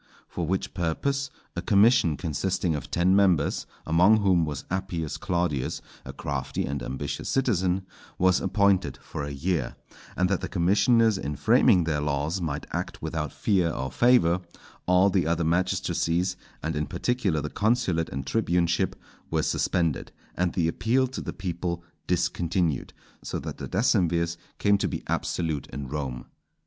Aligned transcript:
For 0.27 0.47
which 0.47 0.73
purpose 0.73 1.29
a 1.55 1.61
commission 1.61 2.17
consisting 2.17 2.73
of 2.73 2.89
ten 2.89 3.15
members, 3.15 3.67
among 3.85 4.17
whom 4.21 4.45
was 4.45 4.65
Appius 4.71 5.15
Claudius, 5.15 5.79
a 6.03 6.11
crafty 6.11 6.65
and 6.65 6.81
ambitious 6.81 7.29
citizen, 7.29 7.85
was 8.17 8.41
appointed 8.41 8.97
for 8.97 9.23
a 9.23 9.29
year; 9.29 9.75
and 10.17 10.27
that 10.27 10.41
the 10.41 10.49
commissioners 10.49 11.19
in 11.19 11.35
framing 11.35 11.83
their 11.83 12.01
laws 12.01 12.41
might 12.41 12.65
act 12.71 13.03
without 13.03 13.31
fear 13.31 13.69
or 13.69 13.91
favour, 13.91 14.41
all 14.87 15.11
the 15.11 15.27
other 15.27 15.43
magistracies, 15.43 16.35
and 16.63 16.75
in 16.75 16.87
particular 16.87 17.39
the 17.39 17.51
consulate 17.51 18.09
and 18.09 18.25
tribuneship, 18.25 18.95
were 19.29 19.43
suspended, 19.43 20.11
and 20.33 20.53
the 20.53 20.67
appeal 20.67 21.05
to 21.05 21.21
the 21.21 21.31
people 21.31 21.83
discontinued; 22.07 22.91
so 23.21 23.37
that 23.37 23.59
the 23.59 23.67
decemvirs 23.69 24.35
came 24.57 24.79
to 24.79 24.87
be 24.87 25.03
absolute 25.05 25.67
in 25.67 25.87
Rome. 25.87 26.25